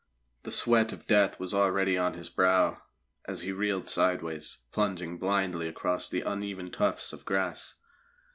[0.45, 2.81] _"The sweat of death was already on his brow
[3.25, 7.75] as he reeled sideways, plunging blindly across the uneven tufts of grass.